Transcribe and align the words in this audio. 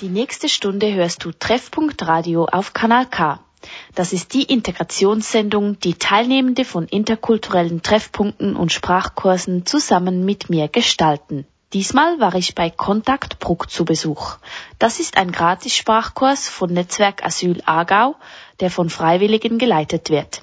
Die 0.00 0.08
nächste 0.08 0.48
Stunde 0.48 0.94
hörst 0.94 1.24
du 1.24 1.32
Treffpunkt 1.32 2.06
Radio 2.06 2.44
auf 2.44 2.72
Kanal 2.72 3.06
K. 3.06 3.40
Das 3.96 4.12
ist 4.12 4.32
die 4.32 4.44
Integrationssendung, 4.44 5.80
die 5.80 5.94
Teilnehmende 5.94 6.64
von 6.64 6.86
interkulturellen 6.86 7.82
Treffpunkten 7.82 8.54
und 8.54 8.72
Sprachkursen 8.72 9.66
zusammen 9.66 10.24
mit 10.24 10.50
mir 10.50 10.68
gestalten. 10.68 11.48
Diesmal 11.72 12.20
war 12.20 12.36
ich 12.36 12.54
bei 12.54 12.70
Kontakt 12.70 13.40
Bruck 13.40 13.70
zu 13.70 13.84
Besuch. 13.84 14.36
Das 14.78 15.00
ist 15.00 15.16
ein 15.16 15.32
Gratis-Sprachkurs 15.32 16.48
von 16.48 16.72
Netzwerk 16.72 17.24
Asyl 17.24 17.60
Aargau, 17.66 18.14
der 18.60 18.70
von 18.70 18.90
Freiwilligen 18.90 19.58
geleitet 19.58 20.10
wird. 20.10 20.42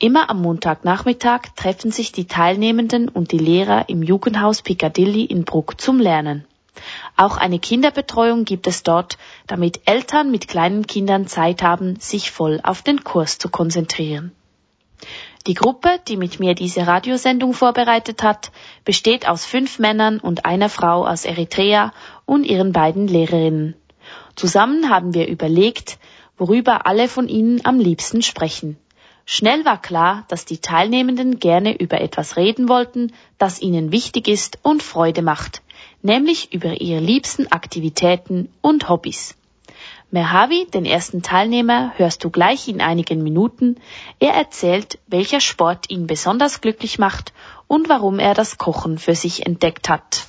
Immer 0.00 0.28
am 0.28 0.42
Montagnachmittag 0.42 1.54
treffen 1.56 1.92
sich 1.92 2.12
die 2.12 2.26
Teilnehmenden 2.26 3.08
und 3.08 3.32
die 3.32 3.38
Lehrer 3.38 3.88
im 3.88 4.02
Jugendhaus 4.02 4.60
Piccadilly 4.60 5.24
in 5.24 5.44
Bruck 5.44 5.80
zum 5.80 5.98
Lernen. 5.98 6.44
Auch 7.16 7.36
eine 7.36 7.58
Kinderbetreuung 7.58 8.44
gibt 8.44 8.66
es 8.66 8.82
dort, 8.82 9.18
damit 9.46 9.82
Eltern 9.84 10.30
mit 10.30 10.48
kleinen 10.48 10.86
Kindern 10.86 11.26
Zeit 11.26 11.62
haben, 11.62 11.96
sich 12.00 12.30
voll 12.30 12.60
auf 12.62 12.82
den 12.82 13.04
Kurs 13.04 13.38
zu 13.38 13.48
konzentrieren. 13.48 14.32
Die 15.46 15.54
Gruppe, 15.54 15.98
die 16.06 16.16
mit 16.16 16.38
mir 16.38 16.54
diese 16.54 16.86
Radiosendung 16.86 17.52
vorbereitet 17.52 18.22
hat, 18.22 18.52
besteht 18.84 19.28
aus 19.28 19.44
fünf 19.44 19.80
Männern 19.80 20.20
und 20.20 20.44
einer 20.44 20.68
Frau 20.68 21.06
aus 21.06 21.24
Eritrea 21.24 21.92
und 22.26 22.44
ihren 22.44 22.72
beiden 22.72 23.08
Lehrerinnen. 23.08 23.74
Zusammen 24.36 24.88
haben 24.88 25.14
wir 25.14 25.26
überlegt, 25.26 25.98
worüber 26.38 26.86
alle 26.86 27.08
von 27.08 27.28
ihnen 27.28 27.64
am 27.64 27.80
liebsten 27.80 28.22
sprechen. 28.22 28.78
Schnell 29.24 29.64
war 29.64 29.80
klar, 29.80 30.24
dass 30.28 30.44
die 30.44 30.58
Teilnehmenden 30.58 31.38
gerne 31.38 31.76
über 31.78 32.00
etwas 32.00 32.36
reden 32.36 32.68
wollten, 32.68 33.12
das 33.38 33.60
ihnen 33.60 33.92
wichtig 33.92 34.28
ist 34.28 34.58
und 34.62 34.82
Freude 34.82 35.22
macht, 35.22 35.62
nämlich 36.02 36.52
über 36.52 36.80
ihre 36.80 37.00
liebsten 37.00 37.50
Aktivitäten 37.50 38.48
und 38.60 38.88
Hobbys. 38.88 39.34
Merhavi, 40.10 40.66
den 40.66 40.84
ersten 40.84 41.22
Teilnehmer, 41.22 41.92
hörst 41.96 42.22
du 42.22 42.28
gleich 42.28 42.68
in 42.68 42.82
einigen 42.82 43.22
Minuten. 43.22 43.76
Er 44.18 44.34
erzählt, 44.34 44.98
welcher 45.06 45.40
Sport 45.40 45.88
ihn 45.88 46.06
besonders 46.06 46.60
glücklich 46.60 46.98
macht 46.98 47.32
und 47.66 47.88
warum 47.88 48.18
er 48.18 48.34
das 48.34 48.58
Kochen 48.58 48.98
für 48.98 49.14
sich 49.14 49.46
entdeckt 49.46 49.88
hat. 49.88 50.26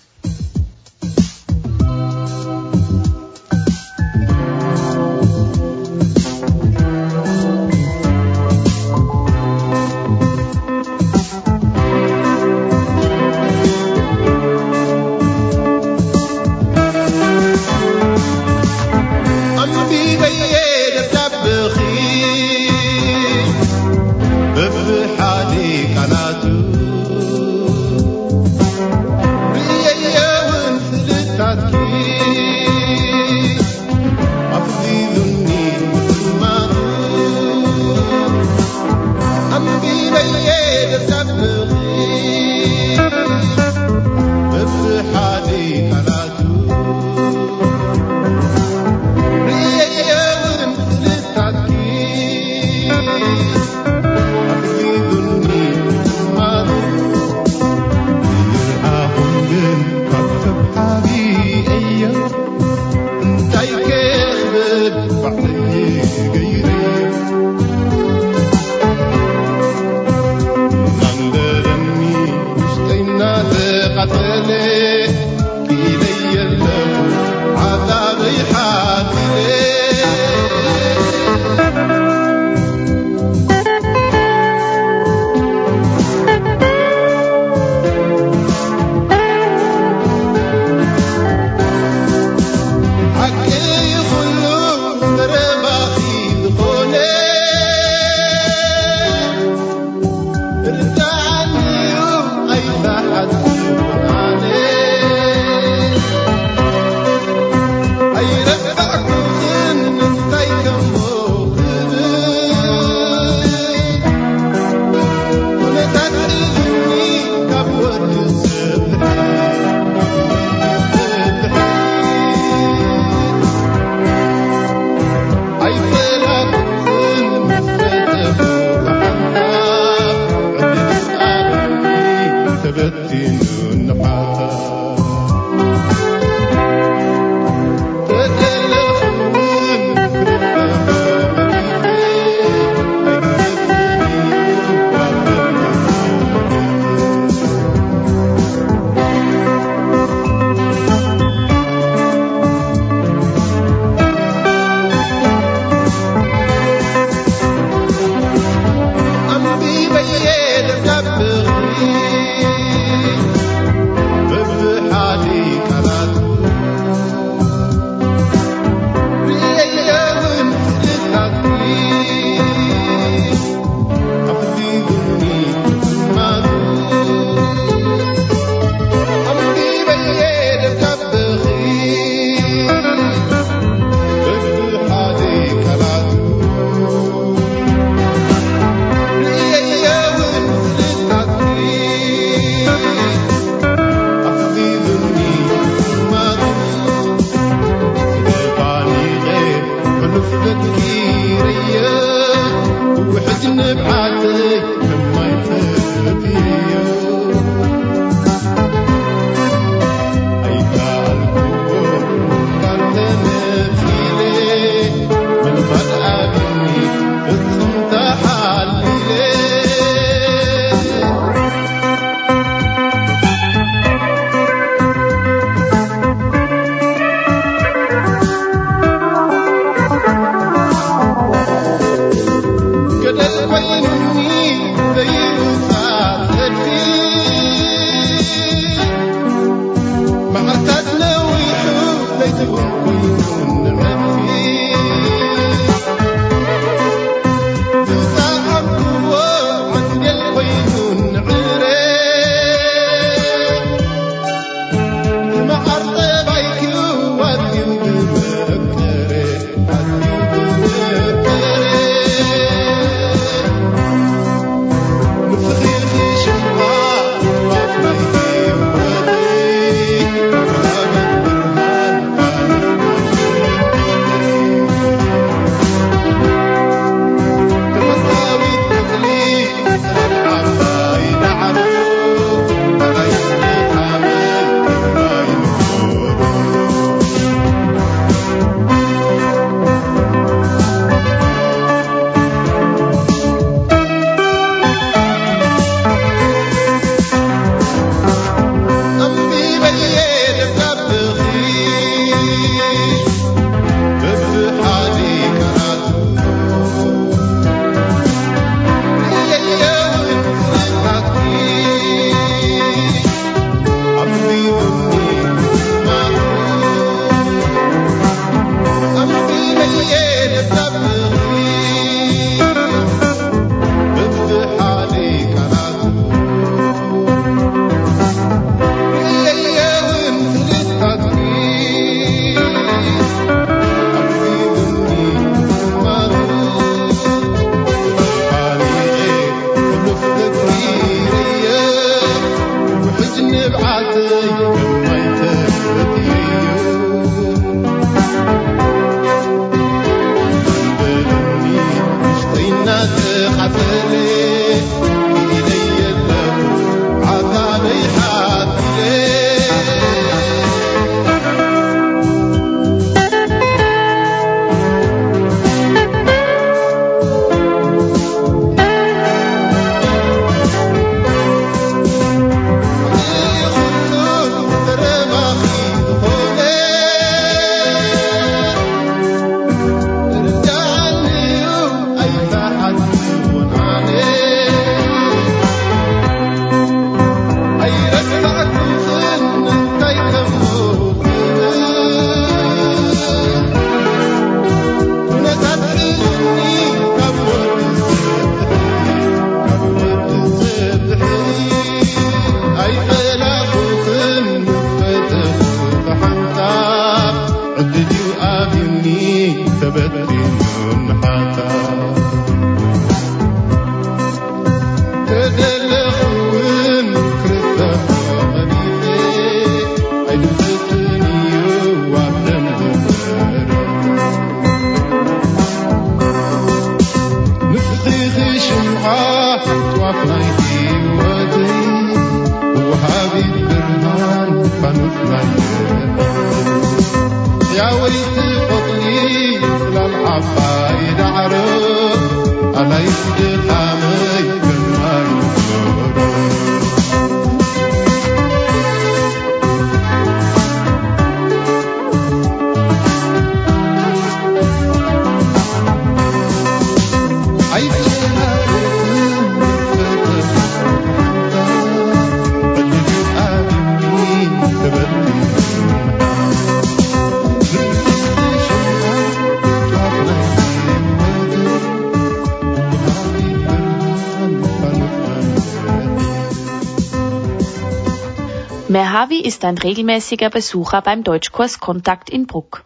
Ein 479.44 479.58
regelmäßiger 479.58 480.30
Besucher 480.30 480.82
beim 480.82 481.04
Deutschkurs 481.04 481.60
Kontakt 481.60 482.10
in 482.10 482.28
Bruck. 482.28 482.64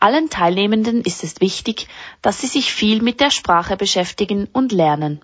Allen 0.00 0.28
Teilnehmenden 0.28 1.00
ist 1.00 1.24
es 1.24 1.40
wichtig, 1.40 1.88
dass 2.20 2.40
sie 2.40 2.46
sich 2.46 2.72
viel 2.72 3.00
mit 3.00 3.20
der 3.20 3.30
Sprache 3.30 3.76
beschäftigen 3.76 4.48
und 4.52 4.72
lernen. 4.72 5.22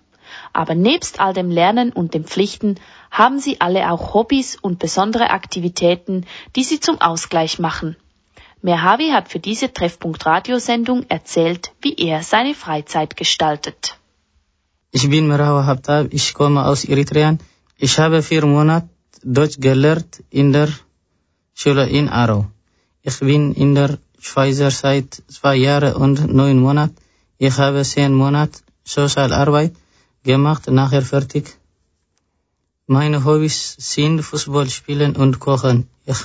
Aber 0.53 0.75
nebst 0.75 1.19
all 1.19 1.33
dem 1.33 1.49
Lernen 1.49 1.91
und 1.91 2.13
den 2.13 2.25
Pflichten 2.25 2.79
haben 3.11 3.39
sie 3.39 3.59
alle 3.61 3.91
auch 3.91 4.13
Hobbys 4.13 4.55
und 4.55 4.79
besondere 4.79 5.29
Aktivitäten, 5.29 6.25
die 6.55 6.63
sie 6.63 6.79
zum 6.79 6.99
Ausgleich 7.01 7.59
machen. 7.59 7.95
Merhavi 8.61 9.09
hat 9.09 9.29
für 9.29 9.39
diese 9.39 9.73
Treffpunkt 9.73 10.25
Radiosendung 10.25 11.05
erzählt, 11.09 11.71
wie 11.81 11.95
er 11.95 12.23
seine 12.23 12.53
Freizeit 12.53 13.17
gestaltet. 13.17 13.97
Ich 14.91 15.09
bin 15.09 15.27
Merhawa 15.27 15.65
Habtab, 15.65 16.07
ich 16.11 16.33
komme 16.33 16.65
aus 16.65 16.85
Eritrea. 16.85 17.37
Ich 17.77 17.97
habe 17.97 18.21
vier 18.21 18.45
Monate 18.45 18.87
Deutsch 19.23 19.59
gelernt 19.59 20.23
in 20.29 20.51
der 20.53 20.69
Schule 21.53 21.87
in 21.89 22.09
Aarau. 22.09 22.45
Ich 23.01 23.19
bin 23.19 23.53
in 23.53 23.75
der 23.75 23.97
Schweizer 24.19 24.71
seit 24.71 25.23
zwei 25.27 25.55
Jahren 25.55 25.95
und 25.95 26.33
neun 26.33 26.59
Monaten. 26.59 26.95
Ich 27.37 27.57
habe 27.57 27.83
zehn 27.83 28.13
Monate 28.13 28.59
Sozialarbeit 28.83 29.73
gemacht, 30.23 30.67
nachher 30.67 31.01
fertig. 31.01 31.57
Meine 32.87 33.23
Hobbys 33.25 33.75
sind 33.77 34.21
Fußball 34.21 34.69
spielen 34.69 35.15
und 35.15 35.39
kochen. 35.39 35.87
Ich, 36.05 36.21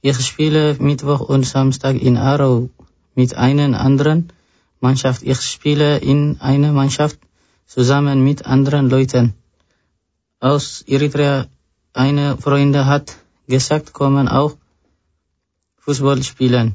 ich 0.00 0.18
spiele 0.26 0.74
Mittwoch 0.78 1.20
und 1.20 1.44
Samstag 1.46 1.96
in 1.96 2.16
Aarau 2.16 2.68
mit 3.14 3.34
einer 3.34 3.80
anderen 3.80 4.32
Mannschaft. 4.80 5.22
Ich 5.22 5.40
spiele 5.40 5.98
in 5.98 6.40
einer 6.40 6.72
Mannschaft 6.72 7.18
zusammen 7.66 8.24
mit 8.24 8.46
anderen 8.46 8.88
Leuten 8.88 9.34
aus 10.40 10.84
Eritrea 10.86 11.46
eine 11.92 12.36
Freunde 12.36 12.86
hat 12.86 13.16
gesagt, 13.48 13.92
kommen 13.92 14.28
auch 14.28 14.56
Fußball 15.86 16.20
spielen. 16.24 16.74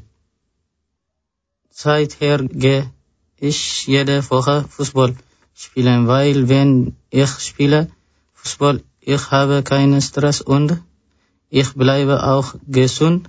Seither 1.68 2.38
gehe 2.44 2.90
ich 3.36 3.86
jede 3.86 4.16
Woche 4.30 4.64
Fußball 4.70 5.14
spielen, 5.54 6.06
weil 6.06 6.48
wenn 6.48 6.96
ich 7.10 7.30
spiele 7.48 7.90
Fußball, 8.32 8.82
ich 9.00 9.30
habe 9.30 9.62
keinen 9.62 10.00
Stress 10.00 10.40
und 10.40 10.80
ich 11.50 11.74
bleibe 11.74 12.22
auch 12.22 12.54
gesund. 12.66 13.28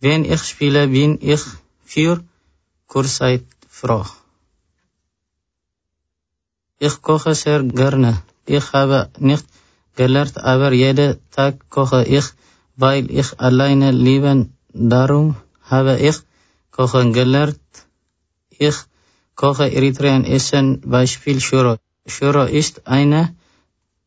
Wenn 0.00 0.26
ich 0.26 0.42
spiele, 0.42 0.86
bin 0.88 1.16
ich 1.22 1.40
für 1.86 2.22
Kurzzeit 2.86 3.46
froh. 3.68 4.04
Ich 6.78 7.00
koche 7.00 7.34
sehr 7.34 7.62
gerne. 7.62 8.22
Ich 8.44 8.72
habe 8.74 9.08
nicht 9.18 9.46
gelernt, 9.96 10.36
aber 10.36 10.72
jeden 10.72 11.16
Tag 11.30 11.70
koche 11.70 12.04
ich, 12.04 12.26
weil 12.76 13.10
ich 13.10 13.40
alleine 13.40 13.92
leben. 13.92 14.57
Darum 14.80 15.34
habe 15.62 15.98
ich 15.98 16.18
kochen 16.70 17.12
gelernt. 17.12 17.58
Ich 18.50 18.76
koche 19.34 19.72
Eritrean 19.72 20.24
Essen, 20.24 20.80
Beispiel 20.82 21.40
Shuro. 21.40 21.78
Shuro 22.06 22.44
ist 22.44 22.86
eine 22.86 23.34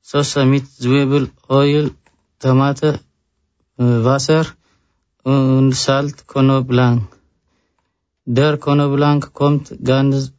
Soße 0.01 0.45
mit 0.45 0.65
Zwiebel, 0.71 1.29
Öl, 1.49 1.91
Tomate, 2.39 3.01
Wasser 3.75 4.45
und 5.23 5.73
Salz, 5.73 6.25
Knoblauch. 6.25 7.01
Der 8.23 8.57
Knoblauch 8.57 9.33
kommt 9.33 9.77
ganz 9.83 10.31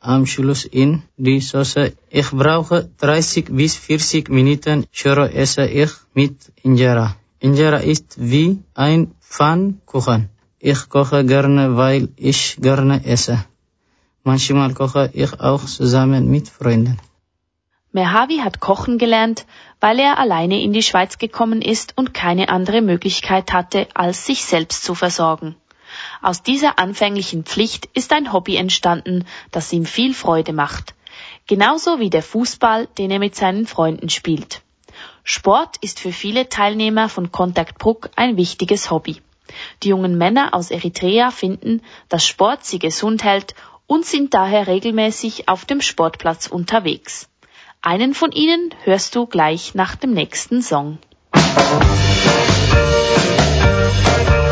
am 0.00 0.26
Schluss 0.26 0.64
in 0.64 1.04
die 1.16 1.40
Soße. 1.40 1.92
Ich 2.10 2.30
brauche 2.32 2.90
30 2.98 3.46
bis 3.50 3.76
40 3.76 4.30
Minuten 4.30 4.86
Churro 4.90 5.26
esse 5.26 5.64
ich 5.66 5.92
mit 6.12 6.36
Injera. 6.64 7.16
Injera 7.38 7.78
ist 7.78 8.16
wie 8.18 8.62
ein 8.74 9.14
Pfannkuchen. 9.20 10.30
Ich 10.58 10.88
koche 10.88 11.24
gerne, 11.24 11.76
weil 11.76 12.08
ich 12.16 12.56
gerne 12.60 13.04
esse. 13.04 13.44
Manchmal 14.24 14.72
koche 14.74 15.10
ich 15.12 15.38
auch 15.40 15.64
zusammen 15.64 16.30
mit 16.30 16.48
Freunden. 16.48 16.98
Merhavi 17.92 18.38
hat 18.38 18.60
kochen 18.60 18.98
gelernt, 18.98 19.46
weil 19.80 19.98
er 19.98 20.18
alleine 20.18 20.60
in 20.60 20.72
die 20.72 20.82
Schweiz 20.82 21.18
gekommen 21.18 21.62
ist 21.62 21.96
und 21.96 22.12
keine 22.12 22.48
andere 22.48 22.82
Möglichkeit 22.82 23.52
hatte, 23.52 23.86
als 23.94 24.26
sich 24.26 24.44
selbst 24.44 24.84
zu 24.84 24.94
versorgen. 24.94 25.56
Aus 26.20 26.42
dieser 26.42 26.78
anfänglichen 26.78 27.44
Pflicht 27.44 27.88
ist 27.94 28.12
ein 28.12 28.32
Hobby 28.32 28.56
entstanden, 28.56 29.24
das 29.50 29.72
ihm 29.72 29.86
viel 29.86 30.12
Freude 30.14 30.52
macht. 30.52 30.94
Genauso 31.46 32.00
wie 32.00 32.10
der 32.10 32.22
Fußball, 32.22 32.88
den 32.98 33.10
er 33.10 33.18
mit 33.18 33.34
seinen 33.34 33.66
Freunden 33.66 34.08
spielt. 34.10 34.62
Sport 35.28 35.78
ist 35.80 35.98
für 35.98 36.12
viele 36.12 36.48
Teilnehmer 36.48 37.08
von 37.08 37.32
Contact 37.32 37.78
Bruck 37.80 38.10
ein 38.14 38.36
wichtiges 38.36 38.92
Hobby. 38.92 39.20
Die 39.82 39.88
jungen 39.88 40.16
Männer 40.16 40.54
aus 40.54 40.70
Eritrea 40.70 41.32
finden, 41.32 41.82
dass 42.08 42.24
Sport 42.24 42.64
sie 42.64 42.78
gesund 42.78 43.24
hält 43.24 43.56
und 43.88 44.06
sind 44.06 44.34
daher 44.34 44.68
regelmäßig 44.68 45.48
auf 45.48 45.64
dem 45.64 45.80
Sportplatz 45.80 46.46
unterwegs. 46.46 47.28
Einen 47.82 48.14
von 48.14 48.30
ihnen 48.30 48.72
hörst 48.84 49.16
du 49.16 49.26
gleich 49.26 49.74
nach 49.74 49.96
dem 49.96 50.12
nächsten 50.12 50.62
Song. 50.62 50.98
can 54.16 54.45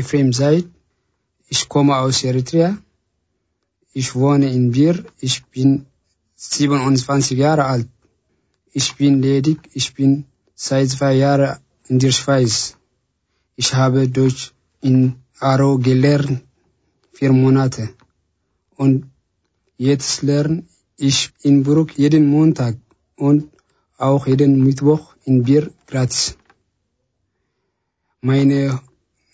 Ephraim 0.00 0.32
Said. 0.32 0.66
Ich 1.48 1.68
komme 1.68 1.96
aus 1.96 2.24
Eritrea. 2.24 2.78
Ich 3.92 4.14
wohne 4.14 4.48
in 4.56 4.70
Bier. 4.70 4.96
Ich 5.26 5.44
bin 5.54 5.86
27 6.36 7.36
Jahre 7.36 7.64
alt. 7.64 7.88
Ich 8.72 8.88
bin 8.96 9.20
ledig. 9.20 9.58
Ich 9.74 9.94
bin 9.94 10.24
seit 10.54 10.88
zwei 10.90 11.14
Jahren 11.14 11.58
in 11.88 11.98
der 11.98 12.12
Schweiz. 12.12 12.76
Ich 13.56 13.74
habe 13.74 14.08
Deutsch 14.08 14.52
in 14.80 15.16
Aro 15.38 15.78
gelernt. 15.78 16.40
Vier 17.12 17.32
Monate. 17.32 17.90
Und 18.76 19.10
jetzt 19.76 20.22
lerne 20.22 20.64
ich 20.96 21.30
in 21.42 21.62
Bruck 21.62 21.98
jeden 21.98 22.26
Montag 22.28 22.76
und 23.16 23.50
auch 23.98 24.26
jeden 24.26 24.52
Mittwoch 24.64 25.14
in 25.24 25.42
Bier 25.44 25.70
gratis. 25.86 26.36
Meine 28.22 28.80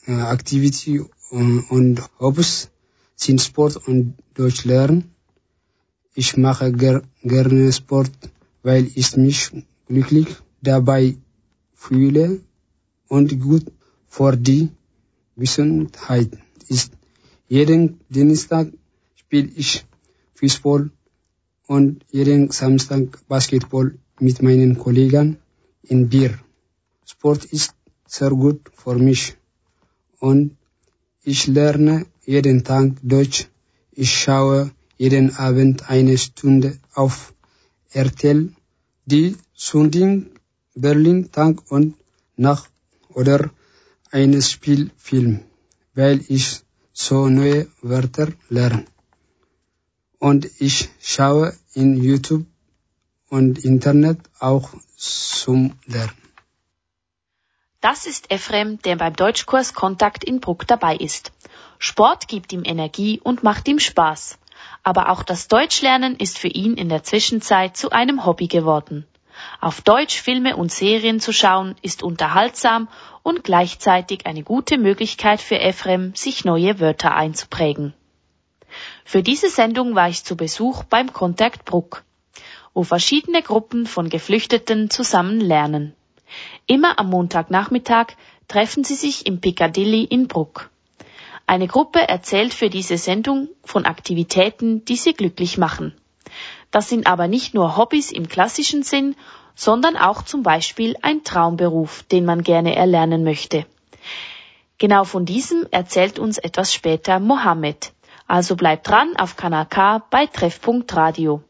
Activity 0.07 1.05
und, 1.31 1.61
und 1.71 2.03
Hobbys 2.21 2.71
sind 3.17 3.41
Sport 3.41 3.77
und 3.89 4.15
Deutsch 4.35 4.65
lernen. 4.65 5.11
Ich 6.15 6.37
mache 6.37 6.73
ger 6.73 7.03
gerne 7.23 7.73
Sport, 7.73 8.13
weil 8.63 8.91
ich 8.95 9.17
mich 9.17 9.51
glücklich 9.89 10.29
dabei 10.63 11.17
fühle 11.75 12.41
und 13.09 13.41
gut 13.41 13.65
für 14.09 14.37
die 14.37 14.71
Gesundheit 15.37 16.31
ist. 16.69 16.93
Jeden 17.49 18.01
Dienstag 18.09 18.73
spiele 19.17 19.51
ich 19.57 19.85
Fußball 20.35 20.91
und 21.67 22.05
jeden 22.11 22.51
Samstag 22.51 23.27
Basketball 23.29 23.99
mit 24.21 24.41
meinen 24.43 24.79
Kollegen 24.79 25.39
in 25.83 26.09
Bier. 26.09 26.39
Sport 27.05 27.45
ist 27.47 27.75
sehr 28.07 28.31
gut 28.31 28.61
für 28.75 28.97
mich 28.97 29.37
und 30.21 30.57
ich 31.23 31.47
lerne 31.47 32.07
jeden 32.25 32.65
Tag 32.65 32.93
Deutsch. 33.03 33.49
Ich 33.93 34.13
schaue 34.17 34.71
jeden 34.97 35.35
Abend 35.37 35.91
eine 35.91 36.17
Stunde 36.19 36.79
auf 36.95 37.35
RTL, 37.93 38.53
die 39.07 39.37
Sunding, 39.55 40.31
Berlin 40.75 41.31
Tag 41.33 41.71
und 41.71 41.95
Nacht 42.37 42.71
oder 43.09 43.51
einen 44.11 44.43
Spielfilm, 44.43 45.41
weil 45.95 46.23
ich 46.29 46.61
so 46.93 47.29
neue 47.29 47.69
Wörter 47.83 48.29
lerne. 48.49 48.85
Und 50.19 50.49
ich 50.61 50.89
schaue 51.01 51.55
in 51.75 51.97
YouTube 52.03 52.47
und 53.29 53.65
Internet 53.65 54.19
auch 54.39 54.75
zum 54.97 55.73
Lernen. 55.87 56.26
Das 57.89 58.05
ist 58.05 58.33
Ephraim, 58.33 58.83
der 58.83 58.97
beim 58.97 59.15
Deutschkurs 59.15 59.73
Kontakt 59.73 60.25
in 60.25 60.41
Bruck 60.41 60.67
dabei 60.67 60.97
ist. 60.97 61.31
Sport 61.79 62.27
gibt 62.27 62.53
ihm 62.53 62.65
Energie 62.65 63.21
und 63.23 63.45
macht 63.45 63.69
ihm 63.69 63.79
Spaß. 63.79 64.41
Aber 64.83 65.09
auch 65.09 65.23
das 65.23 65.47
Deutschlernen 65.47 66.17
ist 66.17 66.37
für 66.37 66.49
ihn 66.49 66.75
in 66.75 66.89
der 66.89 67.05
Zwischenzeit 67.05 67.77
zu 67.77 67.91
einem 67.91 68.27
Hobby 68.27 68.49
geworden. 68.49 69.07
Auf 69.61 69.83
Deutsch 69.83 70.21
Filme 70.21 70.57
und 70.57 70.73
Serien 70.73 71.21
zu 71.21 71.33
schauen 71.33 71.77
ist 71.81 72.03
unterhaltsam 72.03 72.89
und 73.23 73.45
gleichzeitig 73.45 74.27
eine 74.27 74.43
gute 74.43 74.79
Möglichkeit 74.79 75.41
für 75.41 75.61
Ephraim, 75.61 76.13
sich 76.17 76.45
neue 76.45 76.81
Wörter 76.81 77.15
einzuprägen. 77.15 77.95
Für 79.05 79.23
diese 79.23 79.49
Sendung 79.49 79.95
war 79.95 80.09
ich 80.09 80.25
zu 80.25 80.37
Besuch 80.37 80.83
beim 80.83 81.13
Kontakt 81.13 81.65
Bruck, 81.65 82.03
wo 82.75 82.83
verschiedene 82.83 83.43
Gruppen 83.43 83.87
von 83.87 84.09
Geflüchteten 84.09 84.91
zusammen 84.91 85.41
lernen. 85.41 85.96
Immer 86.67 86.99
am 86.99 87.11
Montagnachmittag 87.11 88.17
treffen 88.49 88.85
sie 88.85 88.95
sich 88.95 89.27
im 89.27 89.41
Piccadilly 89.41 90.05
in 90.05 90.29
Bruck. 90.29 90.71
Eine 91.47 91.69
Gruppe 91.69 92.09
erzählt 92.09 92.55
für 92.55 92.71
diese 92.71 92.99
Sendung 92.99 93.49
von 93.65 93.87
Aktivitäten, 93.87 94.85
die 94.85 94.97
sie 94.97 95.15
glücklich 95.15 95.59
machen. 95.59 95.95
Das 96.71 96.89
sind 96.89 97.07
aber 97.07 97.29
nicht 97.29 97.55
nur 97.55 97.77
Hobbys 97.77 98.11
im 98.11 98.29
klassischen 98.29 98.83
Sinn, 98.83 99.15
sondern 99.55 99.97
auch 99.97 100.23
zum 100.23 100.43
Beispiel 100.43 100.97
ein 101.03 101.25
Traumberuf, 101.25 102.03
den 102.03 102.25
man 102.25 102.43
gerne 102.43 102.75
erlernen 102.75 103.25
möchte. 103.25 103.65
Genau 104.79 105.05
von 105.05 105.25
diesem 105.25 105.67
erzählt 105.71 106.19
uns 106.19 106.37
etwas 106.37 106.75
später 106.75 107.21
Mohammed. 107.21 107.93
Also 108.27 108.57
bleibt 108.57 108.89
dran 108.89 109.17
auf 109.17 109.37
Kanal 109.37 109.67
K 109.67 110.03
bei 110.11 110.27
Treffpunkt 110.27 110.95
Radio. 110.95 111.43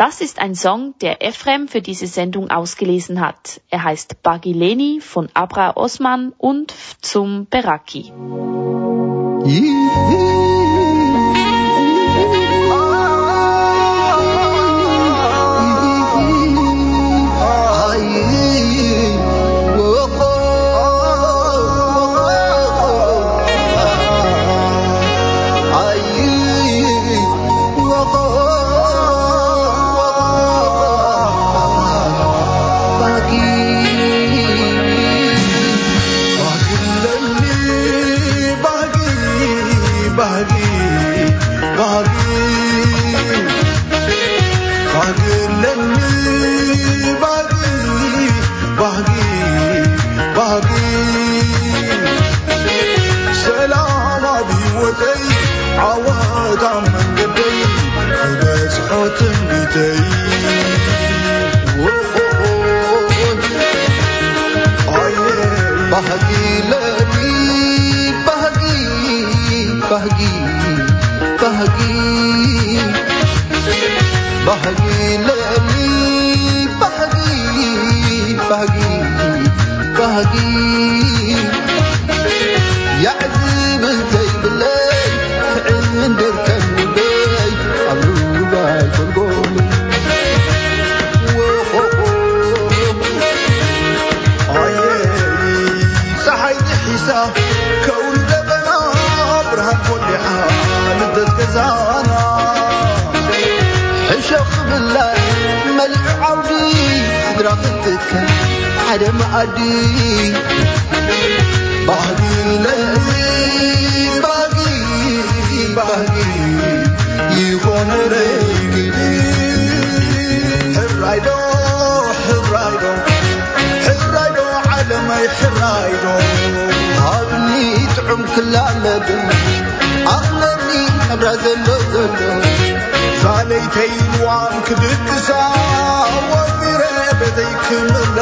Das 0.00 0.22
ist 0.22 0.38
ein 0.38 0.54
Song, 0.54 0.94
der 1.02 1.20
Ephraim 1.20 1.68
für 1.68 1.82
diese 1.82 2.06
Sendung 2.06 2.50
ausgelesen 2.50 3.20
hat. 3.20 3.60
Er 3.68 3.84
heißt 3.84 4.22
Bagileni 4.22 5.02
von 5.02 5.28
Abra 5.34 5.76
Osman 5.76 6.32
und 6.38 6.72
zum 7.02 7.46
Beraki. 7.50 8.10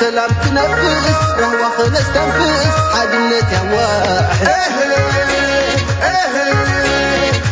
سلام 0.00 0.30
تنفس 0.30 1.06
رهوة 1.38 1.68
خلص 1.78 2.06
تنفس. 2.14 2.66
حدنة 2.94 3.72
واحد. 3.72 4.48
أهلي 4.48 4.96
أهلي 6.02 6.54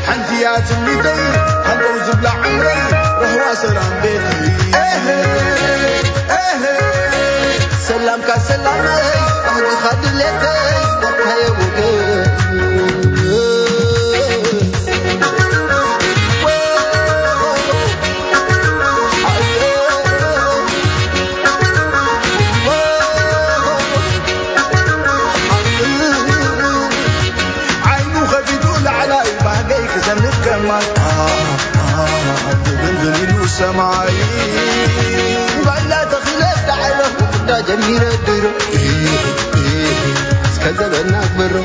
حنتي 0.06 0.48
اللي 0.48 0.62
تميتي 0.68 1.14
هنروز 1.66 2.10
بلا 2.14 2.30
عمري 2.30 2.74
رهوة 3.20 3.54
سلام 3.54 4.00
بيتي 4.02 4.76
أهلي 4.76 5.22
أهلي 6.30 6.78
سلام 7.88 8.20
كسلامي 8.22 8.88
اهدي 9.48 9.76
خدلتي 9.84 10.56
وقتها 11.02 11.36
يوقف 11.46 13.13
سمعين 33.58 34.26
بلا 35.64 36.04
تخلف 36.04 36.66
تعالى 36.66 37.04
ده 37.48 37.60
جميل 37.60 38.02
الدرو. 38.02 38.50
إيه 38.72 39.08
إيه 39.54 39.94
اسكذب 40.52 40.94
انك 40.94 41.30
برو 41.38 41.64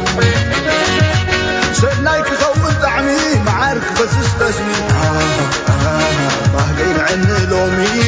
سنايك 1.74 2.26
خوف 2.26 2.82
طعمي 2.82 3.20
معارك 3.46 3.82
بس 3.94 4.10
استسمي 4.26 4.76
آه 4.90 5.22
آه 5.70 6.12
بهجين 6.54 7.00
عن 7.00 7.48
لومي. 7.50 8.04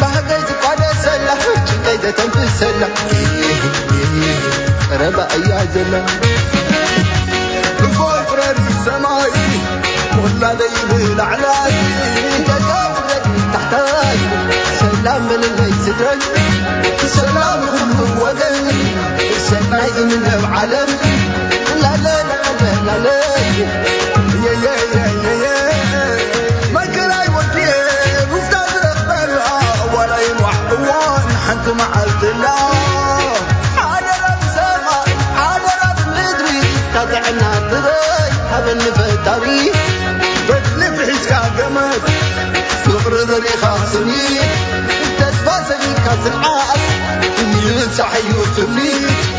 بهجيت 0.00 0.48
قادة 0.64 0.92
سلة 1.04 1.34
جتايدة 1.66 2.10
تنفس 2.10 2.60
سلة. 2.60 2.88
إيه 3.12 3.60
إيه 3.92 4.36
قرب 4.98 5.18
ايا 5.30 5.66
زلة 5.74 6.04
الفوق 7.80 8.32
راري 8.34 8.68
سمعي 8.84 9.30
ولا 10.18 10.52
ذيب 10.54 11.12
العلاج 11.14 11.72
تدورك 12.46 13.22
تحتاج 13.54 14.18
سلام 14.80 15.22
من 15.22 15.72
سدرك 15.86 16.22
سلام 17.06 17.60
خذ 17.66 18.22
ودك 18.22 18.74
سماء 19.50 19.90
من 20.02 20.44
وعلم 20.44 20.88
لا 21.82 21.96
لا 22.04 22.16
لا 22.22 22.38
لا 22.86 22.98
لا 22.98 23.20
يا 24.44 24.52
يا 24.64 24.74
يا 24.94 25.32
يا 25.44 25.51
تتعب 46.24 46.78
من 47.64 47.94
تحيوت 47.98 48.56
فيك 48.74 49.31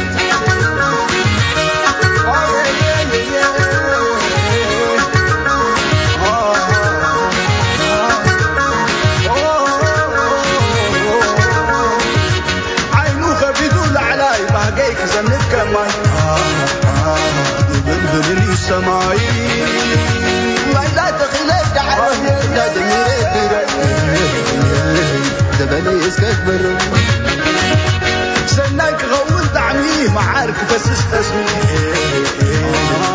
واستكبر 26.04 26.78
سناك 28.48 29.04
غوض 29.04 29.58
عليه 29.58 30.10
ما 30.10 30.22
عارف 30.22 30.74
بس 30.74 30.82
استسمير 30.82 31.46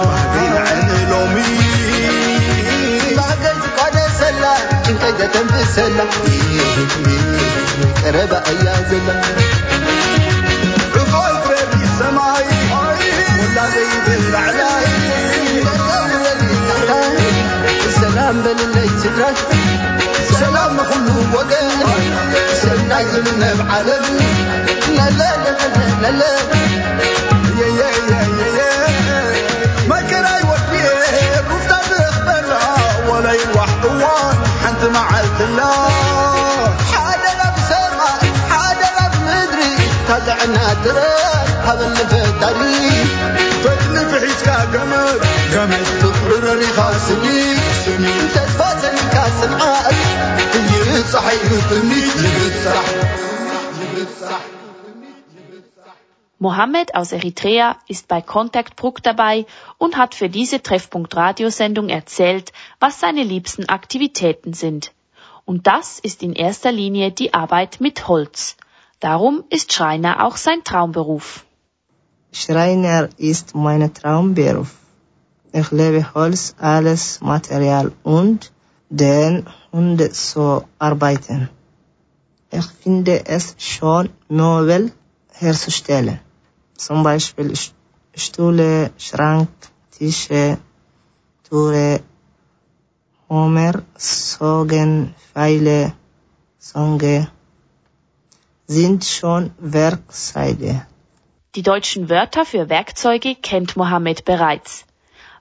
بعدين 0.07 0.57
عن 0.57 0.91
الامي 0.91 1.59
بعدين 3.17 3.59
ሰላም 20.40 20.72
ንኩሉ 20.78 21.08
ወገን 21.36 21.70
ሰናይ 22.62 23.06
ዝምነብ 23.12 23.60
ዓለም 23.78 24.06
ለለለለለ 24.98 26.22
መከራይ 29.92 30.42
ወድየ 30.50 30.86
ሩፍታ 31.50 31.72
ዝኽበላ 31.90 32.52
ወለይ 33.10 33.42
ዋሕ 33.58 33.74
እዋን 33.90 34.38
ሓንቲ 34.64 34.92
መዓልትላ 34.96 35.60
ሓደራ 36.94 37.42
ብሰማይ 37.56 38.24
ሓደራ 38.54 38.98
ብምድሪ 39.16 39.62
ታጥዕና 40.10 40.58
ትረይ 40.84 41.14
ሃበኒ 41.68 41.98
ፈጣሪ 42.12 42.62
ፈትሊ 43.64 43.96
ፍሒዝካ 44.12 44.48
ገመድ 44.74 45.22
ገመድ 45.54 45.88
ፍቕሪ 46.02 46.32
ረሪኻ 46.46 46.78
ስኒት 47.06 47.62
ስኒት 47.84 48.26
ተስፋ 48.36 48.47
ሰኒካ 48.47 48.47
ስንዓት 48.47 48.47
صح 51.13 51.33
يغنيت 51.33 52.17
يبرد 52.17 52.55
صح 52.65 52.85
يبرد 53.83 54.09
صح 54.21 54.41
Mohammed 56.41 56.95
aus 56.95 57.11
Eritrea 57.11 57.77
ist 57.89 58.07
bei 58.07 58.21
Contact 58.21 58.77
Bruck 58.77 59.03
dabei 59.03 59.45
und 59.77 59.97
hat 59.97 60.15
für 60.15 60.29
diese 60.29 60.63
Treffpunkt 60.63 61.17
Radiosendung 61.17 61.89
erzählt, 61.89 62.53
was 62.79 63.01
seine 63.01 63.25
liebsten 63.25 63.69
Aktivitäten 63.69 64.53
sind. 64.53 64.93
Und 65.45 65.67
das 65.67 65.99
ist 65.99 66.23
in 66.23 66.35
erster 66.35 66.71
Linie 66.71 67.11
die 67.11 67.35
Arbeit 67.35 67.81
mit 67.81 68.07
Holz. 68.07 68.57
Darum 69.01 69.43
ist 69.51 69.73
Schreiner 69.73 70.25
auch 70.25 70.37
sein 70.37 70.63
Traumberuf. 70.63 71.45
Schreiner 72.33 73.09
ist 73.17 73.57
mein 73.57 73.93
Traumberuf. 73.93 74.71
Ich 75.53 75.71
liebe 75.73 76.15
Holz, 76.15 76.55
alles 76.59 77.21
Material 77.21 77.91
und 78.05 78.53
den 78.91 79.47
Hunde 79.79 80.11
zu 80.11 80.65
arbeiten. 80.81 81.49
Ich 82.51 82.67
finde 82.83 83.27
es 83.27 83.55
schon 83.59 84.09
Möbel 84.29 84.93
herzustellen. 85.33 86.19
Zum 86.77 87.05
Beispiel 87.05 87.53
St- 87.53 87.75
Stühle, 88.25 88.91
Schrank, 88.99 89.49
Tische, 89.97 90.59
Türe, 91.49 92.01
Homer, 93.29 93.75
Sogen, 93.97 95.15
Pfeile, 95.33 95.93
Songe 96.59 97.29
sind 98.67 99.05
schon 99.05 99.53
Werkzeuge. 99.59 100.75
Die 101.55 101.63
deutschen 101.63 102.09
Wörter 102.09 102.45
für 102.45 102.69
Werkzeuge 102.69 103.37
kennt 103.37 103.77
Mohammed 103.77 104.25
bereits. 104.25 104.85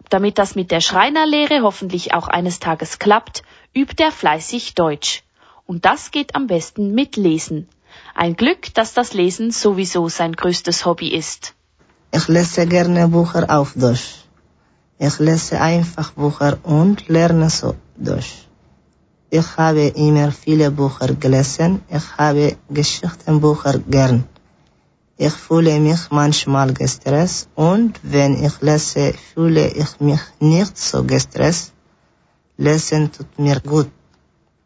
Damit 0.10 0.38
das 0.38 0.56
mit 0.56 0.70
der 0.72 0.82
Schreinerlehre 0.82 1.62
hoffentlich 1.64 2.14
auch 2.14 2.28
eines 2.28 2.60
Tages 2.60 3.00
klappt, 3.00 3.44
übt 3.78 4.04
er 4.04 4.12
fleißig 4.12 4.74
Deutsch. 4.74 5.24
Und 5.68 5.86
das 5.86 6.12
geht 6.12 6.36
am 6.36 6.48
besten 6.48 6.96
mit 6.96 7.16
Lesen. 7.16 7.68
Ein 8.16 8.36
Glück, 8.36 8.74
dass 8.74 8.94
das 8.94 9.14
Lesen 9.14 9.52
sowieso 9.52 10.10
sein 10.10 10.34
größtes 10.34 10.86
Hobby 10.86 11.10
ist. 11.22 11.54
Ich 12.12 12.28
lese 12.28 12.66
gerne 12.66 13.08
Bücher 13.08 13.46
auf 13.58 13.74
Deutsch. 13.76 14.10
Ich 14.98 15.20
lese 15.20 15.62
einfach 15.62 16.10
Bücher 16.14 16.58
und 16.64 17.08
lerne 17.08 17.50
so 17.50 17.76
Deutsch. 17.96 18.34
Ich 19.30 19.50
habe 19.58 19.88
immer 20.08 20.32
viele 20.32 20.72
Bücher 20.72 21.14
gelesen. 21.14 21.82
Ich 21.98 22.08
habe 22.18 22.58
Geschichtenbücher 22.70 23.78
gern. 23.96 24.24
Ich 25.18 25.34
fühle 25.34 25.80
mich 25.80 26.04
manchmal 26.10 26.74
gestresst 26.74 27.50
und 27.56 28.00
wenn 28.04 28.34
ich 28.44 28.62
lese, 28.62 29.14
fühle 29.34 29.68
ich 29.68 30.00
mich 30.00 30.24
nicht 30.40 30.78
so 30.78 31.04
gestresst. 31.04 31.74
Lesen 32.58 33.12
tut 33.12 33.38
mir 33.38 33.60
gut. 33.60 33.90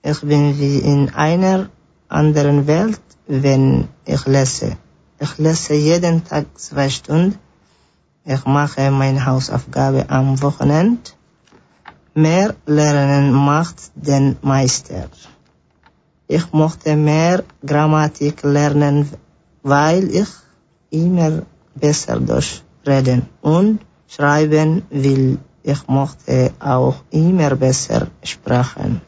Ich 0.01 0.21
bin 0.21 0.57
wie 0.57 0.79
in 0.79 1.09
einer 1.13 1.69
anderen 2.07 2.65
Welt, 2.65 3.01
wenn 3.27 3.89
ich 4.05 4.25
lese. 4.25 4.77
Ich 5.19 5.37
lese 5.37 5.73
jeden 5.73 6.23
Tag 6.23 6.45
zwei 6.55 6.89
Stunden. 6.89 7.37
Ich 8.23 8.45
mache 8.45 8.91
meine 8.91 9.25
Hausaufgabe 9.25 10.09
am 10.09 10.41
Wochenende. 10.41 11.11
Mehr 12.13 12.55
Lernen 12.65 13.33
macht 13.33 13.91
den 13.95 14.37
Meister. 14.41 15.09
Ich 16.27 16.53
mochte 16.53 16.95
mehr 16.95 17.43
Grammatik 17.65 18.43
lernen, 18.43 19.09
weil 19.63 20.09
ich 20.15 20.29
immer 20.91 21.41
besser 21.75 22.19
Deutsch 22.21 22.63
reden 22.87 23.25
und 23.41 23.81
schreiben 24.07 24.83
will. 24.89 25.39
Ich 25.63 25.87
mochte 25.87 26.53
auch 26.59 26.95
immer 27.11 27.55
besser 27.55 28.07
sprechen. 28.23 29.01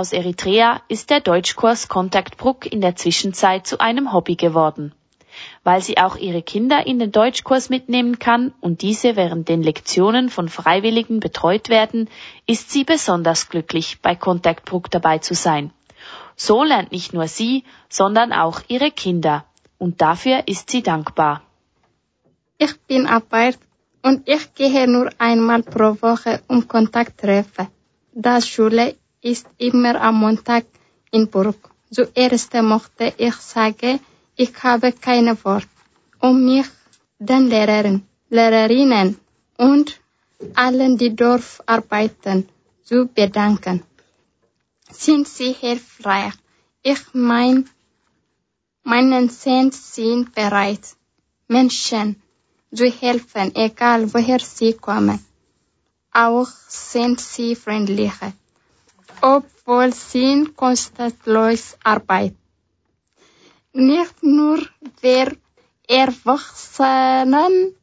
Aus 0.00 0.14
Eritrea 0.14 0.80
ist 0.88 1.10
der 1.10 1.20
Deutschkurs 1.20 1.88
Contact 1.88 2.38
Brook 2.38 2.64
in 2.64 2.80
der 2.80 2.96
Zwischenzeit 2.96 3.66
zu 3.66 3.80
einem 3.80 4.14
Hobby 4.14 4.34
geworden. 4.34 4.94
Weil 5.62 5.82
sie 5.82 5.98
auch 5.98 6.16
ihre 6.16 6.40
Kinder 6.40 6.86
in 6.86 6.98
den 6.98 7.12
Deutschkurs 7.12 7.68
mitnehmen 7.68 8.18
kann 8.18 8.54
und 8.62 8.80
diese 8.80 9.14
während 9.14 9.50
den 9.50 9.62
Lektionen 9.62 10.30
von 10.30 10.48
Freiwilligen 10.48 11.20
betreut 11.20 11.68
werden, 11.68 12.08
ist 12.46 12.70
sie 12.70 12.84
besonders 12.84 13.50
glücklich, 13.50 14.00
bei 14.00 14.14
Contact 14.16 14.64
Brook 14.64 14.90
dabei 14.90 15.18
zu 15.18 15.34
sein. 15.34 15.70
So 16.34 16.64
lernt 16.64 16.92
nicht 16.92 17.12
nur 17.12 17.28
sie, 17.28 17.64
sondern 17.90 18.32
auch 18.32 18.62
ihre 18.68 18.90
Kinder. 18.90 19.44
Und 19.76 20.00
dafür 20.00 20.48
ist 20.48 20.70
sie 20.70 20.82
dankbar. 20.82 21.42
Ich 22.56 22.80
bin 22.86 23.06
Arbeit 23.06 23.58
und 24.02 24.26
ich 24.26 24.54
gehe 24.54 24.88
nur 24.88 25.10
einmal 25.18 25.62
pro 25.62 26.00
Woche 26.00 26.40
um 26.48 26.66
Kontakt 26.66 27.20
treffen. 27.20 27.68
Das 28.14 28.48
Schule 28.48 28.94
ist 29.22 29.46
immer 29.58 30.00
am 30.00 30.20
Montag 30.20 30.66
in 31.10 31.28
Burg. 31.28 31.70
Zuerst 31.90 32.54
mochte 32.54 33.12
ich 33.16 33.34
sagen, 33.34 34.00
ich 34.36 34.52
habe 34.62 34.92
keine 34.92 35.36
Wort, 35.44 35.68
um 36.20 36.44
mich 36.44 36.66
den 37.18 37.48
Lehrern, 37.48 38.06
Lehrerinnen 38.30 39.18
und 39.56 40.00
allen, 40.54 40.96
die 40.96 41.14
dort 41.14 41.44
arbeiten, 41.66 42.48
zu 42.82 43.06
bedanken. 43.06 43.82
Sind 44.90 45.28
sie 45.28 45.52
hilfreich? 45.52 46.34
Ich 46.82 47.02
mein, 47.12 47.68
meinen 48.82 49.28
Sinn 49.28 49.70
sind 49.70 50.34
bereit, 50.34 50.96
Menschen 51.46 52.22
zu 52.74 52.86
helfen, 52.86 53.54
egal 53.54 54.12
woher 54.14 54.40
sie 54.40 54.72
kommen. 54.74 55.24
Auch 56.12 56.48
sind 56.68 57.20
sie 57.20 57.54
freundlicher, 57.54 58.32
obwohl 59.22 59.92
sie 59.92 60.48
konstantlos 60.56 61.76
arbeiten. 61.82 62.36
Nicht 63.72 64.22
nur 64.22 64.58
wir 65.00 65.36
Erwachsenen 65.86 67.74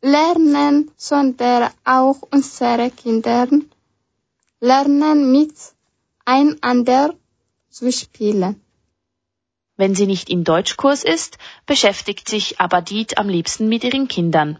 lernen, 0.00 0.90
sondern 0.96 1.70
auch 1.84 2.18
unsere 2.30 2.90
Kinder 2.90 3.48
lernen 4.60 5.32
miteinander 5.32 7.14
zu 7.70 7.90
spielen. 7.92 8.60
Wenn 9.76 9.94
sie 9.94 10.06
nicht 10.06 10.28
im 10.28 10.44
Deutschkurs 10.44 11.04
ist, 11.04 11.38
beschäftigt 11.64 12.28
sich 12.28 12.60
Abadid 12.60 13.16
am 13.16 13.28
liebsten 13.28 13.68
mit 13.68 13.84
ihren 13.84 14.08
Kindern. 14.08 14.58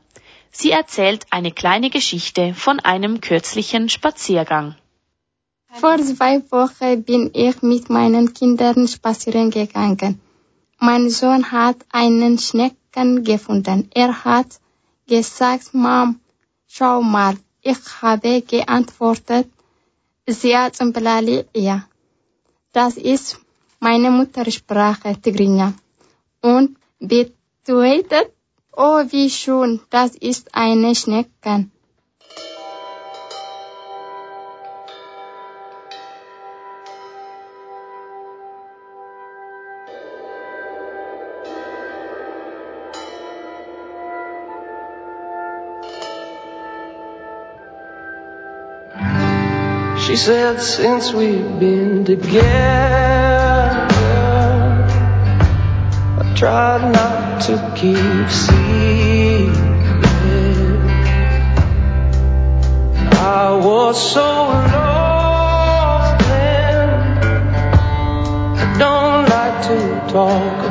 Sie 0.51 0.71
erzählt 0.71 1.27
eine 1.31 1.51
kleine 1.51 1.91
Geschichte 1.91 2.55
von 2.55 2.79
einem 2.81 3.21
kürzlichen 3.21 3.89
Spaziergang. 3.89 4.77
Vor 5.75 5.99
zwei 5.99 6.43
Wochen 6.51 7.03
bin 7.05 7.31
ich 7.35 7.63
mit 7.63 7.91
meinen 7.91 8.33
Kindern 8.33 8.89
spazieren 8.89 9.51
gegangen. 9.51 10.21
Mein 10.81 11.11
Sohn 11.11 11.53
hat 11.53 11.77
einen 11.93 12.39
Schnecken 12.39 13.23
gefunden. 13.23 13.91
Er 13.95 14.25
hat 14.25 14.61
gesagt, 15.07 15.75
Mom, 15.75 16.21
schau 16.67 17.03
mal. 17.03 17.37
Ich 17.61 17.79
habe 18.01 18.41
geantwortet, 18.43 19.49
Sia 20.27 20.73
Zumbalali, 20.73 21.45
ja. 21.55 21.87
Das 22.73 22.97
ist 22.97 23.39
meine 23.79 24.11
Muttersprache 24.11 25.21
Tigrinya 25.21 25.75
und 26.41 26.77
bedeutet, 26.99 28.33
oh 28.73 29.03
wie 29.11 29.29
schön, 29.29 29.81
das 29.91 30.15
ist 30.15 30.55
eine 30.55 30.95
Schnecke. 30.95 31.69
She 50.09 50.17
said, 50.17 50.63
since 50.63 51.13
we've 51.13 51.61
been 51.61 52.03
together, 52.07 52.43
I 56.19 56.35
tried 56.35 56.93
not 56.95 57.43
to 57.43 57.75
keep 57.77 58.31
secret. 58.31 59.53
I 63.21 63.53
was 63.63 64.13
so 64.15 64.23
lost 64.23 66.19
then. 66.25 66.89
I 68.57 68.79
don't 68.79 69.29
like 69.29 69.63
to 69.67 70.11
talk 70.11 70.68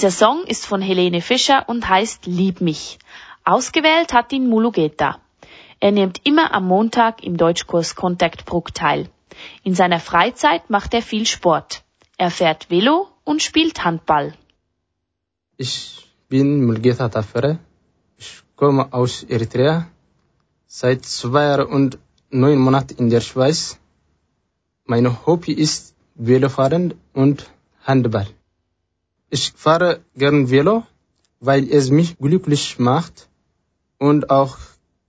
Dieser 0.00 0.12
Song 0.12 0.44
ist 0.44 0.64
von 0.64 0.80
Helene 0.80 1.20
Fischer 1.20 1.68
und 1.68 1.86
heißt 1.86 2.24
Lieb 2.24 2.62
mich. 2.62 2.98
Ausgewählt 3.44 4.14
hat 4.14 4.32
ihn 4.32 4.48
Mulugeta. 4.48 5.20
Er 5.78 5.92
nimmt 5.92 6.22
immer 6.24 6.54
am 6.54 6.66
Montag 6.66 7.22
im 7.22 7.36
Deutschkurs 7.36 7.96
Contact 7.96 8.46
Brook 8.46 8.72
teil. 8.72 9.10
In 9.62 9.74
seiner 9.74 10.00
Freizeit 10.00 10.70
macht 10.70 10.94
er 10.94 11.02
viel 11.02 11.26
Sport. 11.26 11.82
Er 12.16 12.30
fährt 12.30 12.70
Velo 12.70 13.08
und 13.24 13.42
spielt 13.42 13.84
Handball. 13.84 14.32
Ich 15.58 16.08
bin 16.30 16.64
Mulgeta 16.64 17.10
Tafere. 17.10 17.58
Ich 18.16 18.42
komme 18.56 18.90
aus 18.94 19.22
Eritrea. 19.24 19.86
Seit 20.66 21.04
zwei 21.04 21.44
Jahren 21.44 21.66
und 21.66 21.98
neun 22.30 22.58
Monaten 22.58 22.96
in 22.96 23.10
der 23.10 23.20
Schweiz. 23.20 23.78
Mein 24.86 25.26
Hobby 25.26 25.52
ist 25.52 25.94
Velofahren 26.14 26.94
und 27.12 27.50
Handball. 27.84 28.28
Ich 29.30 29.52
fahre 29.52 30.00
gern 30.16 30.50
Velo, 30.50 30.84
weil 31.38 31.70
es 31.72 31.90
mich 31.90 32.18
glücklich 32.18 32.78
macht 32.78 33.28
und 33.98 34.28
auch 34.28 34.58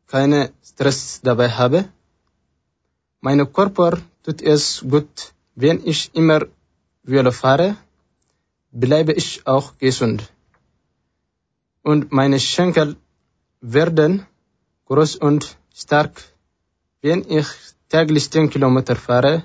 keine 0.07 0.51
Stress 0.63 1.21
dabei 1.23 1.49
habe. 1.49 1.89
Mein 3.19 3.51
Körper 3.51 3.97
tut 4.23 4.41
es 4.41 4.85
gut, 4.87 5.33
wenn 5.55 5.85
ich 5.85 6.11
immer 6.13 6.41
Velo 7.03 7.31
fahre, 7.31 7.77
bleibe 8.71 9.13
ich 9.13 9.47
auch 9.47 9.77
gesund. 9.79 10.31
Und 11.81 12.11
meine 12.11 12.39
Schenkel 12.39 12.97
werden 13.59 14.27
groß 14.85 15.15
und 15.15 15.57
stark. 15.73 16.23
Wenn 17.01 17.25
ich 17.27 17.47
täglich 17.89 18.29
10 18.29 18.51
Kilometer 18.51 18.95
fahre, 18.95 19.43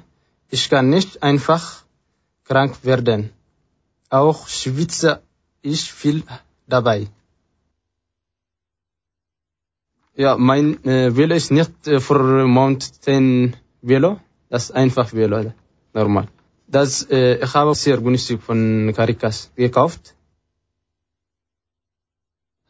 ich 0.51 0.68
kann 0.68 0.91
nicht 0.91 1.22
einfach 1.22 1.85
krank 2.45 2.85
werden. 2.85 3.33
Auch 4.09 4.49
schwitze 4.49 5.23
ich 5.63 5.93
viel 5.93 6.23
dabei. 6.67 7.09
Ja, 10.15 10.37
mein 10.39 10.83
äh, 10.85 11.15
Velo 11.15 11.35
ist 11.35 11.51
nicht 11.51 11.87
äh, 11.87 12.01
für 12.01 12.47
Mountain 12.47 13.57
Velo, 13.83 14.21
das 14.49 14.65
ist 14.65 14.71
einfach 14.71 15.13
Velo, 15.13 15.53
normal. 15.93 16.29
Das 16.69 17.09
äh, 17.11 17.45
ich 17.45 17.55
habe 17.55 17.75
sehr 17.75 17.99
günstig 17.99 18.43
von 18.43 18.93
Caritas 18.97 19.51
gekauft. 19.55 20.15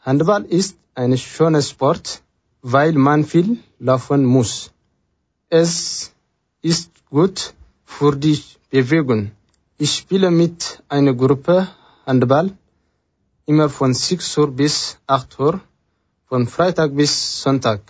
Handball 0.01 0.45
ist 0.45 0.77
ein 0.95 1.17
schöner 1.19 1.63
Sport, 1.63 2.23
weil 2.63 2.93
man 2.93 3.25
viel 3.25 3.59
laufen 3.79 4.25
muss. 4.25 4.73
Es 5.49 6.13
ist 6.63 6.91
gut 7.11 7.55
für 7.85 8.17
die 8.17 8.43
Bewegung. 8.71 9.31
Ich 9.79 9.95
spiele 9.95 10.31
mit 10.31 10.83
einer 10.89 11.13
Gruppe 11.13 11.69
Handball 12.07 12.57
immer 13.45 13.69
von 13.69 13.93
6 13.93 14.39
Uhr 14.39 14.51
bis 14.51 14.97
8 15.07 15.39
Uhr, 15.39 15.61
von 16.31 16.47
Freitag 16.47 16.97
bis 16.97 17.43
Sonntag. 17.43 17.83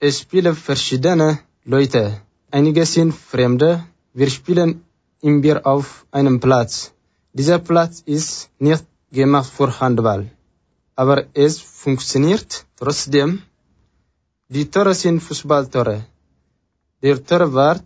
Ich 0.00 0.16
spiele 0.16 0.54
verschiedene 0.54 1.40
Leute. 1.66 2.22
Einige 2.50 2.86
sind 2.86 3.12
Fremde. 3.12 3.84
Wir 4.14 4.30
spielen 4.30 4.82
immer 5.20 5.66
auf 5.66 6.06
einem 6.10 6.40
Platz. 6.40 6.92
Dieser 7.34 7.58
Platz 7.58 8.02
ist 8.06 8.48
nicht 8.58 8.86
gemacht 9.12 9.52
für 9.54 9.78
Handball. 9.78 10.30
Aber 10.94 11.26
es 11.34 11.60
funktioniert 11.60 12.64
trotzdem. 12.76 13.42
Die 14.48 14.70
Tore 14.70 14.94
sind 14.94 15.20
Fußballtore. 15.20 16.06
Der 17.02 17.22
Torwart 17.22 17.84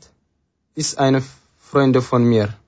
ist 0.77 0.99
eine 0.99 1.21
Freund 1.59 1.97
von 2.01 2.23
mir. 2.23 2.60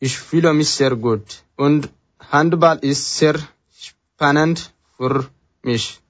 Ich 0.00 0.18
fühle 0.18 0.52
mich 0.52 0.70
sehr 0.70 0.94
gut. 0.96 1.42
Und 1.56 1.88
Handball 2.30 2.78
ist 2.78 3.16
sehr 3.16 3.36
spannend 3.80 4.72
für 4.96 5.28
mich 5.62 6.00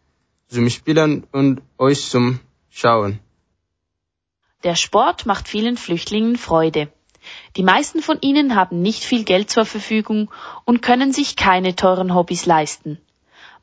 zum 0.48 0.68
Spielen 0.68 1.26
und 1.32 1.62
euch 1.78 2.08
zum 2.10 2.40
Schauen. 2.70 3.20
Der 4.64 4.74
Sport 4.74 5.24
macht 5.24 5.48
vielen 5.48 5.76
Flüchtlingen 5.76 6.36
Freude. 6.36 6.88
Die 7.56 7.62
meisten 7.62 8.02
von 8.02 8.18
ihnen 8.20 8.56
haben 8.56 8.82
nicht 8.82 9.04
viel 9.04 9.24
Geld 9.24 9.50
zur 9.50 9.64
Verfügung 9.64 10.30
und 10.64 10.82
können 10.82 11.12
sich 11.12 11.36
keine 11.36 11.76
teuren 11.76 12.14
Hobbys 12.14 12.46
leisten. 12.46 12.98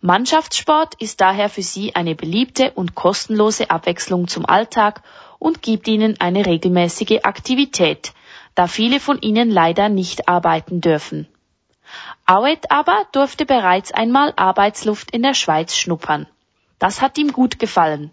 Mannschaftssport 0.01 0.95
ist 1.01 1.21
daher 1.21 1.49
für 1.49 1.63
sie 1.63 1.95
eine 1.95 2.15
beliebte 2.15 2.71
und 2.71 2.95
kostenlose 2.95 3.69
Abwechslung 3.69 4.27
zum 4.27 4.45
Alltag 4.45 5.01
und 5.39 5.61
gibt 5.61 5.87
ihnen 5.87 6.19
eine 6.19 6.45
regelmäßige 6.45 7.19
Aktivität, 7.23 8.13
da 8.55 8.67
viele 8.67 8.99
von 8.99 9.21
ihnen 9.21 9.51
leider 9.51 9.89
nicht 9.89 10.27
arbeiten 10.27 10.81
dürfen. 10.81 11.27
Auet 12.25 12.71
aber 12.71 13.05
durfte 13.11 13.45
bereits 13.45 13.91
einmal 13.91 14.33
Arbeitsluft 14.35 15.11
in 15.11 15.21
der 15.21 15.33
Schweiz 15.33 15.75
schnuppern. 15.75 16.25
Das 16.79 17.01
hat 17.01 17.17
ihm 17.17 17.31
gut 17.31 17.59
gefallen. 17.59 18.11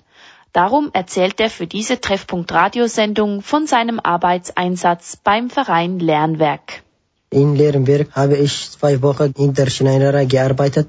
Darum 0.52 0.90
erzählt 0.92 1.40
er 1.40 1.48
für 1.48 1.66
diese 1.66 2.00
Treffpunkt 2.00 2.52
Radiosendung 2.52 3.40
von 3.40 3.66
seinem 3.66 3.98
Arbeitseinsatz 3.98 5.16
beim 5.16 5.48
Verein 5.48 5.98
Lernwerk. 5.98 6.82
In 7.30 7.56
Lehrenwerk 7.56 8.14
habe 8.14 8.36
ich 8.36 8.70
zwei 8.70 9.00
Wochen 9.00 9.32
in 9.38 9.54
der 9.54 9.70
Schneiderei 9.70 10.26
gearbeitet 10.26 10.88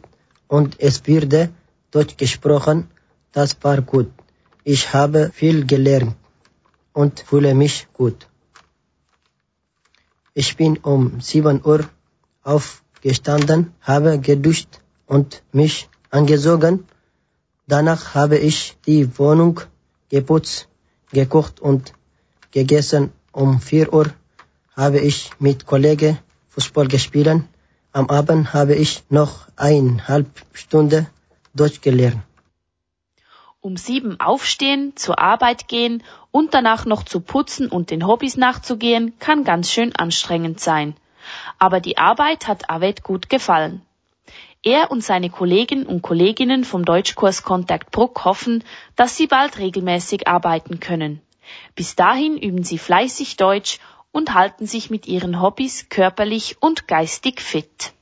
und 0.49 0.81
es 0.81 1.07
wurde 1.07 1.49
Deutsch 1.91 2.17
gesprochen. 2.17 2.89
Das 3.31 3.55
war 3.61 3.81
gut. 3.81 4.11
Ich 4.65 4.93
habe 4.93 5.31
viel 5.33 5.65
gelernt 5.65 6.15
und 6.91 7.21
fühle 7.21 7.55
mich 7.55 7.87
gut. 7.93 8.27
Ich 10.35 10.57
bin 10.57 10.77
um 10.77 11.21
7 11.21 11.61
Uhr 11.63 11.87
aufgestanden, 12.41 13.71
habe 13.81 14.19
geduscht 14.19 14.79
und 15.05 15.43
mich 15.51 15.89
angezogen. 16.09 16.85
Danach 17.67 18.15
habe 18.15 18.39
ich 18.39 18.75
die 18.87 19.19
Wohnung 19.19 19.59
geputzt, 20.09 20.69
gekocht 21.11 21.59
und 21.59 21.93
gegessen. 22.49 23.11
Um 23.31 23.61
4 23.61 23.93
Uhr 23.93 24.07
habe 24.75 24.99
ich 24.99 25.29
mit 25.37 25.67
Kollegen 25.67 26.17
Fußball 26.49 26.87
gespielt. 26.87 27.43
Am 27.91 28.09
Abend 28.09 28.53
habe 28.53 28.73
ich 28.73 29.03
noch 29.09 29.47
eineinhalb 29.55 30.27
Stunde 30.53 31.05
Deutsch 31.53 31.81
gelernt. 31.81 32.23
Um 33.65 33.77
sieben 33.77 34.19
aufstehen, 34.19 34.97
zur 34.97 35.19
Arbeit 35.19 35.69
gehen 35.69 36.03
und 36.31 36.53
danach 36.53 36.85
noch 36.85 37.03
zu 37.03 37.21
putzen 37.21 37.69
und 37.69 37.91
den 37.91 38.05
Hobbys 38.05 38.35
nachzugehen, 38.35 39.17
kann 39.19 39.45
ganz 39.45 39.71
schön 39.71 39.95
anstrengend 39.95 40.59
sein. 40.59 40.97
Aber 41.59 41.79
die 41.79 41.97
Arbeit 41.97 42.49
hat 42.49 42.69
Aved 42.69 43.03
gut 43.03 43.29
gefallen. 43.29 43.81
Er 44.63 44.91
und 44.91 45.01
seine 45.01 45.29
Kollegen 45.29 45.85
und 45.85 46.01
Kolleginnen 46.01 46.65
vom 46.65 46.83
Deutschkurs 46.83 47.43
Contact 47.43 47.91
Bruck 47.91 48.25
hoffen, 48.25 48.65
dass 48.97 49.15
sie 49.15 49.27
bald 49.27 49.57
regelmäßig 49.57 50.27
arbeiten 50.27 50.81
können. 50.81 51.21
Bis 51.73 51.95
dahin 51.95 52.37
üben 52.37 52.65
sie 52.65 52.77
fleißig 52.77 53.37
Deutsch 53.37 53.79
und 54.11 54.33
halten 54.33 54.67
sich 54.67 54.89
mit 54.89 55.07
ihren 55.07 55.39
Hobbys 55.41 55.87
körperlich 55.87 56.57
und 56.59 56.89
geistig 56.89 57.39
fit. 57.39 57.93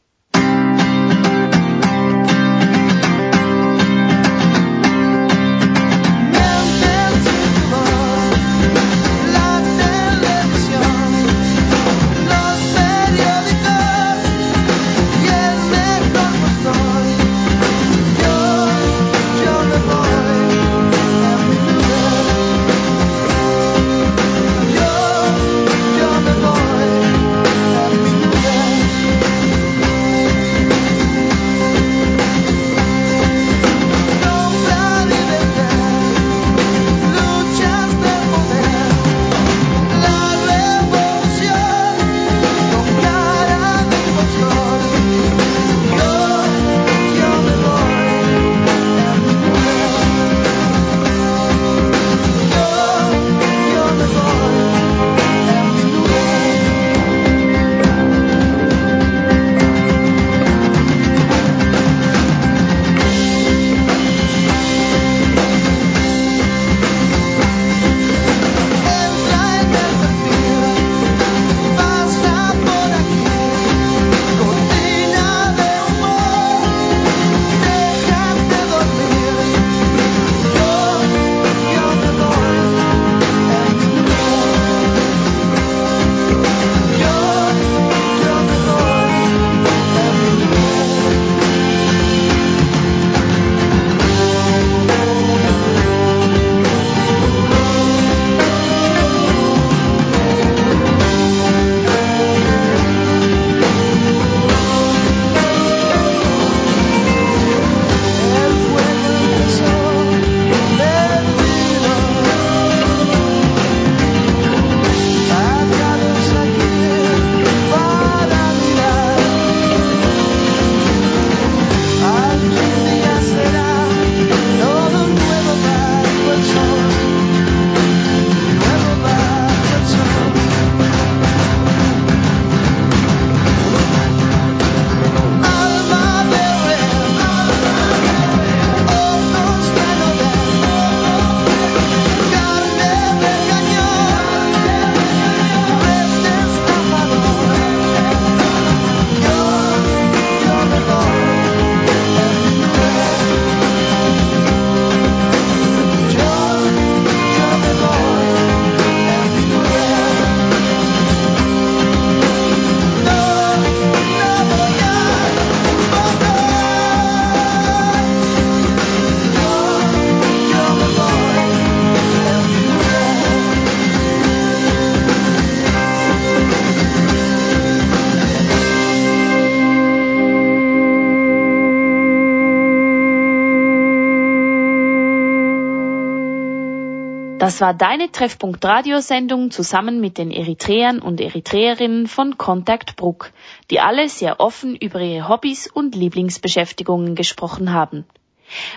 Das 187.42 187.60
war 187.60 187.74
deine 187.74 188.10
Treffpunkt 188.12 188.64
Radiosendung 188.64 189.50
zusammen 189.50 190.00
mit 190.00 190.20
den 190.20 190.30
Eritreern 190.30 191.00
und 191.00 191.20
Eritreerinnen 191.20 192.06
von 192.06 192.38
Contact 192.38 192.96
Bruck, 192.98 193.32
die 193.72 193.80
alle 193.80 194.10
sehr 194.10 194.40
offen 194.40 194.76
über 194.76 195.00
ihre 195.00 195.28
Hobbys 195.28 195.66
und 195.66 195.96
Lieblingsbeschäftigungen 195.96 197.16
gesprochen 197.16 197.74
haben. 197.74 198.06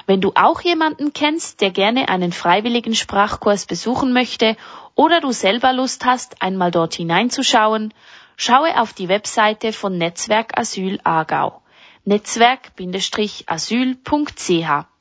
Wenn 0.07 0.23
du 0.23 0.33
auch 0.35 0.63
jemanden 0.63 1.13
kennst, 1.13 1.61
der 1.61 1.73
gerne 1.73 2.09
einen 2.09 2.33
freiwilligen 2.33 2.95
Sprachkurs 2.95 3.67
besuchen 3.67 4.15
möchte 4.15 4.57
oder 4.95 5.21
du 5.21 5.31
selber 5.31 5.75
Lust 5.75 6.07
hast, 6.07 6.41
einmal 6.41 6.71
dort 6.71 6.95
hineinzuschauen, 6.95 7.93
schaue 8.39 8.81
auf 8.81 8.95
die 8.95 9.11
Webseite 9.11 9.75
von 9.75 9.99
Netzwerk 9.99 10.59
Asyl 10.59 11.01
Aargau. 11.05 11.61
Netzwerk-asyl.ch 12.07 14.94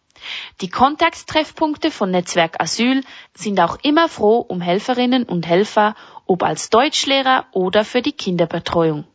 die 0.61 0.69
Kontakttreffpunkte 0.69 1.91
von 1.91 2.11
Netzwerk 2.11 2.61
Asyl 2.61 3.03
sind 3.34 3.59
auch 3.59 3.78
immer 3.84 4.09
froh 4.09 4.38
um 4.39 4.61
Helferinnen 4.61 5.24
und 5.24 5.47
Helfer, 5.47 5.95
ob 6.26 6.43
als 6.43 6.69
Deutschlehrer 6.69 7.45
oder 7.51 7.84
für 7.84 8.01
die 8.01 8.11
Kinderbetreuung. 8.11 9.05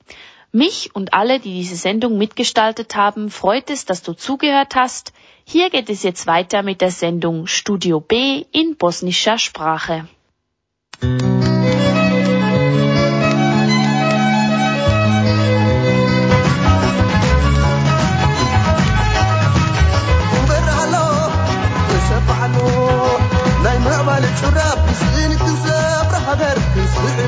Mich 0.50 0.94
und 0.94 1.12
alle, 1.12 1.40
die 1.40 1.52
diese 1.52 1.76
Sendung 1.76 2.16
mitgestaltet 2.16 2.96
haben, 2.96 3.30
freut 3.30 3.70
es, 3.70 3.84
dass 3.84 4.02
du 4.02 4.14
zugehört 4.14 4.74
hast. 4.76 5.12
Hier 5.44 5.70
geht 5.70 5.90
es 5.90 6.02
jetzt 6.02 6.26
weiter 6.26 6.62
mit 6.62 6.80
der 6.80 6.90
Sendung 6.90 7.46
Studio 7.46 8.00
B 8.00 8.44
in 8.52 8.76
bosnischer 8.76 9.38
Sprache. 9.38 10.08
Mhm. 11.02 11.37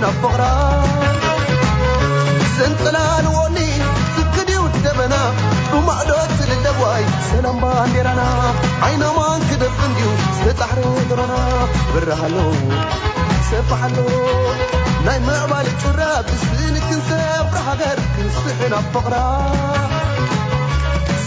ولنا 0.01 0.13
فقرا 0.23 0.83
سنتلال 2.59 3.27
ولي 3.27 3.73
سكدي 4.17 4.59
ودبنا 4.59 5.33
رمعدوت 5.73 6.31
للدواي. 6.49 7.05
سلام 7.33 7.61
بانديرنا 7.61 8.55
عينا 8.83 9.13
ما 9.13 9.37
انكدف 9.37 9.85
انديو 9.85 10.13
ستحرو 10.41 10.95
درنا 11.11 11.69
برهلو 11.95 12.53
سفحلو 13.51 14.07
ناي 15.05 15.19
معبال 15.21 15.67
الجراب 15.67 16.27
تسبيني 16.27 16.81
كنسى 16.81 17.23
برهقر 17.53 17.99
كنسحنا 18.17 18.83
فقرا 18.95 19.53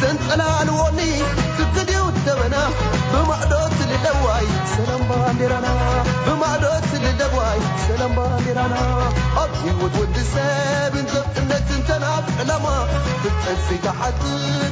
سنتلال 0.01 0.69
ولي 0.69 1.13
سكدي 1.57 1.97
ودبنا 1.97 2.69
رمعدوت 3.13 3.62
دواي. 4.05 4.47
سلام 4.77 5.01
بانديرانا 5.09 6.03
بمعلوت 6.27 6.87
لدواي 6.93 7.59
سلام 7.87 8.15
بانديرانا 8.15 9.09
أبي 9.37 9.71
ود 9.83 9.95
ود 9.99 10.17
ساب 10.33 10.95
انزف 10.95 11.37
النت 11.37 11.71
انتناب 11.77 12.23
علما 12.39 12.87
تتأسي 13.23 13.77
تحت 13.83 14.13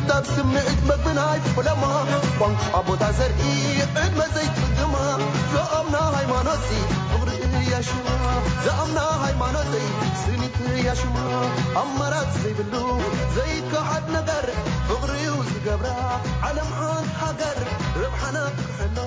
تاب 0.08 0.24
سمعت 0.36 0.80
مبناي 0.90 1.40
فلما 1.56 2.06
بانك 2.40 2.58
أبو 2.74 2.96
تازر 2.96 3.32
إيه 3.46 3.82
عد 3.96 4.16
ما 4.18 4.26
እያሽማ 7.81 8.07
ዘኣምና 8.65 8.99
ሃይማኖተይ 9.25 9.87
ስኒት 10.23 10.57
እያሽማ 10.79 11.17
ኣመራት 11.83 12.31
ዘይብሉ 12.43 12.75
ዘይከሓድ 13.37 14.07
ነገር 14.19 14.47
ፍቕሪ 14.89 15.13
እዩ 15.23 15.37
ዝገብራ 15.51 15.89
ዓለም 16.49 16.71
ሓንቲ 16.79 17.13
ሃገር 17.23 17.59
ረብሓና 18.03 18.39
ክሕሎ 18.59 18.99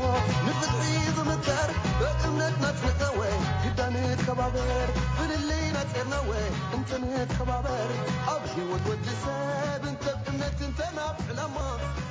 ንፍትሒ 0.45 0.81
ዝምከር 1.17 1.69
በእምነት 1.99 2.55
ናፅንዕናወ 2.63 3.19
ግዳን 3.63 3.95
ከባበር 4.25 4.89
ፍልልይ 5.17 5.65
ናፄርናወ 5.75 6.31
እንተን 6.77 7.05
ከባበር 7.35 7.89
ኣብ 8.33 8.43
ህይወት 8.55 8.85
ወዲ 8.91 9.07
ሰብ 9.23 9.83
እንተ 9.91 10.05
እምነት 10.31 10.59
እንተናብ 10.67 11.17
ዕላማ 11.31 11.57